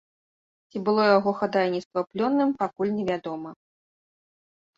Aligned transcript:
Ці 0.69 0.77
было 0.87 1.03
яго 1.17 1.33
хадайніцтва 1.41 1.99
плённым, 2.15 2.49
пакуль 2.63 2.93
невядома. 2.97 3.49